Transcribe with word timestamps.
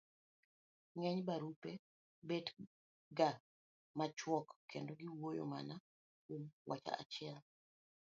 ng'eny 0.97 1.21
barupe 1.27 1.71
bet 2.27 2.47
ga 3.17 3.29
machuok 3.97 4.47
kendo 4.71 4.91
giwuoyo 4.99 5.43
mana 5.53 5.75
kuom 6.23 6.43
wach 6.69 6.87
achiel 7.01 7.37